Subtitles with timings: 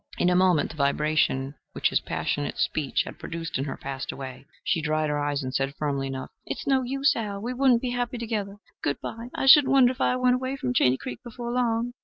[0.17, 4.47] In a moment the vibration which his passionate speech had produced in her passed away.
[4.63, 7.91] She dried her eyes and said firmly enough, "It's no use, Al: we wouldn't be
[7.91, 8.57] happy together.
[8.81, 9.29] Good bye!
[9.35, 11.93] I shouldn't wonder if I went away from Chaney Creek before long."